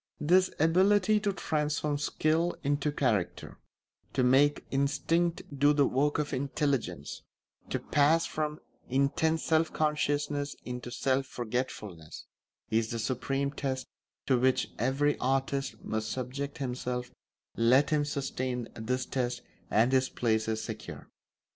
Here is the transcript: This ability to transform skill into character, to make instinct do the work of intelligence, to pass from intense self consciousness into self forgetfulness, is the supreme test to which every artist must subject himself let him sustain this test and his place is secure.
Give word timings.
This 0.19 0.49
ability 0.59 1.19
to 1.19 1.31
transform 1.31 1.99
skill 1.99 2.55
into 2.63 2.91
character, 2.91 3.59
to 4.13 4.23
make 4.23 4.65
instinct 4.71 5.43
do 5.55 5.73
the 5.73 5.85
work 5.85 6.17
of 6.17 6.33
intelligence, 6.33 7.21
to 7.69 7.77
pass 7.77 8.25
from 8.25 8.59
intense 8.89 9.43
self 9.43 9.71
consciousness 9.71 10.55
into 10.65 10.89
self 10.89 11.27
forgetfulness, 11.27 12.25
is 12.71 12.89
the 12.89 12.97
supreme 12.97 13.51
test 13.51 13.85
to 14.25 14.39
which 14.39 14.71
every 14.79 15.19
artist 15.19 15.79
must 15.83 16.09
subject 16.09 16.57
himself 16.57 17.11
let 17.55 17.91
him 17.91 18.03
sustain 18.03 18.69
this 18.73 19.05
test 19.05 19.43
and 19.69 19.91
his 19.91 20.09
place 20.09 20.47
is 20.47 20.63
secure. 20.63 21.11